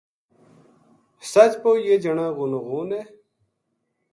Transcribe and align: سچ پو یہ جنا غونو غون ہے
سچ 1.31 1.51
پو 1.61 1.69
یہ 1.85 1.95
جنا 2.03 2.25
غونو 2.37 2.59
غون 2.67 2.89
ہے 2.95 3.01